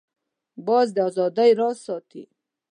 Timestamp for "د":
0.95-0.97